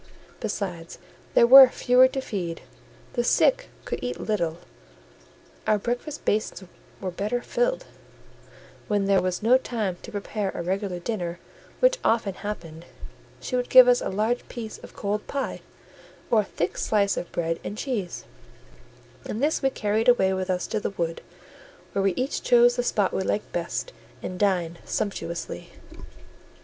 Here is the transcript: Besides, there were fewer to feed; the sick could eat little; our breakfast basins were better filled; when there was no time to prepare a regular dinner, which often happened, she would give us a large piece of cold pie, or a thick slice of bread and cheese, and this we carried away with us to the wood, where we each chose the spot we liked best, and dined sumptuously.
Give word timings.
Besides, 0.39 0.97
there 1.35 1.45
were 1.45 1.69
fewer 1.69 2.07
to 2.07 2.21
feed; 2.21 2.61
the 3.13 3.23
sick 3.23 3.69
could 3.85 3.99
eat 4.03 4.19
little; 4.19 4.57
our 5.67 5.77
breakfast 5.77 6.25
basins 6.25 6.63
were 6.99 7.11
better 7.11 7.39
filled; 7.43 7.85
when 8.87 9.05
there 9.05 9.21
was 9.21 9.43
no 9.43 9.59
time 9.59 9.97
to 10.01 10.11
prepare 10.11 10.49
a 10.55 10.63
regular 10.63 10.97
dinner, 10.97 11.37
which 11.81 11.99
often 12.03 12.33
happened, 12.33 12.85
she 13.39 13.55
would 13.55 13.69
give 13.69 13.87
us 13.87 14.01
a 14.01 14.09
large 14.09 14.49
piece 14.49 14.79
of 14.79 14.95
cold 14.95 15.27
pie, 15.27 15.61
or 16.31 16.41
a 16.41 16.45
thick 16.45 16.79
slice 16.79 17.15
of 17.15 17.31
bread 17.31 17.59
and 17.63 17.77
cheese, 17.77 18.23
and 19.27 19.39
this 19.43 19.61
we 19.61 19.69
carried 19.69 20.09
away 20.09 20.33
with 20.33 20.49
us 20.49 20.65
to 20.65 20.79
the 20.79 20.89
wood, 20.89 21.21
where 21.93 22.01
we 22.01 22.15
each 22.15 22.41
chose 22.41 22.75
the 22.75 22.81
spot 22.81 23.13
we 23.13 23.21
liked 23.21 23.51
best, 23.51 23.93
and 24.23 24.39
dined 24.39 24.79
sumptuously. 24.83 25.71